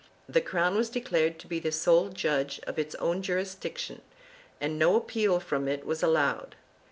[0.27, 4.01] The crown was declared to be the sole judge of its own jurisdiction,
[4.59, 6.55] and no appeal from it was allowed.